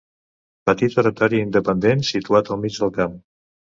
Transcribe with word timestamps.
Petit 0.69 0.95
oratori 1.01 1.41
independent 1.47 2.03
situat 2.11 2.51
al 2.57 2.61
mig 2.67 2.81
del 2.85 2.95
camp. 2.97 3.15